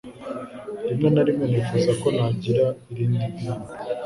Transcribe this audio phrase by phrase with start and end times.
[0.87, 3.49] Rimwe na rimwe nifuza ko nagira irindi dini.